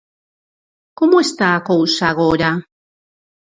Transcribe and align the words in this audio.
Como 0.99 1.15
está 1.27 1.47
a 1.53 1.63
cousa 1.69 2.03
agora? 2.07 2.51